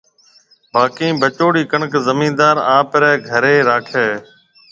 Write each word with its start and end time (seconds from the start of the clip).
باڪِي 0.73 1.07
بچوڙِي 1.21 1.63
ڪڻڪ 1.71 1.93
زميندار 2.07 2.55
آپريَ 2.79 3.11
گهريَ 3.27 3.55
راکَي 3.69 4.01
هيَ۔ 4.05 4.09